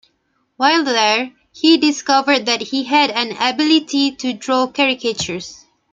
[0.57, 5.63] While there, he discovered that he had an ability to draw caricatures.